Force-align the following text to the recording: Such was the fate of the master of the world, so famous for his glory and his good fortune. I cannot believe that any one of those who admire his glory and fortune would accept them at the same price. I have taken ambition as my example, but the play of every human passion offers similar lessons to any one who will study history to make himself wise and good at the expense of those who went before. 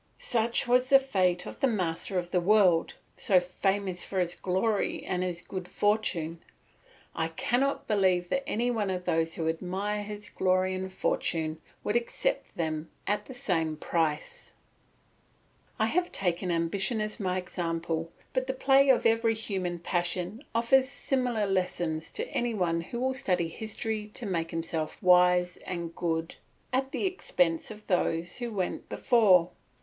Such 0.17 0.67
was 0.67 0.89
the 0.89 0.97
fate 0.97 1.45
of 1.45 1.59
the 1.59 1.67
master 1.67 2.17
of 2.17 2.31
the 2.31 2.41
world, 2.41 2.95
so 3.15 3.39
famous 3.39 4.03
for 4.03 4.19
his 4.19 4.33
glory 4.33 5.05
and 5.05 5.21
his 5.21 5.43
good 5.43 5.67
fortune. 5.67 6.41
I 7.13 7.27
cannot 7.27 7.85
believe 7.87 8.27
that 8.29 8.41
any 8.49 8.71
one 8.71 8.89
of 8.89 9.05
those 9.05 9.35
who 9.35 9.47
admire 9.47 10.01
his 10.01 10.27
glory 10.27 10.73
and 10.73 10.91
fortune 10.91 11.61
would 11.83 11.95
accept 11.95 12.57
them 12.57 12.89
at 13.05 13.25
the 13.27 13.35
same 13.35 13.77
price. 13.77 14.53
I 15.77 15.85
have 15.85 16.11
taken 16.11 16.49
ambition 16.49 16.99
as 16.99 17.19
my 17.19 17.37
example, 17.37 18.11
but 18.33 18.47
the 18.47 18.53
play 18.55 18.89
of 18.89 19.05
every 19.05 19.35
human 19.35 19.77
passion 19.77 20.41
offers 20.55 20.89
similar 20.89 21.45
lessons 21.45 22.11
to 22.13 22.27
any 22.29 22.55
one 22.55 22.81
who 22.81 22.99
will 22.99 23.13
study 23.13 23.49
history 23.49 24.07
to 24.15 24.25
make 24.25 24.49
himself 24.49 24.97
wise 25.03 25.57
and 25.57 25.93
good 25.95 26.37
at 26.73 26.91
the 26.91 27.05
expense 27.05 27.69
of 27.69 27.85
those 27.85 28.37
who 28.37 28.51
went 28.51 28.89
before. 28.89 29.51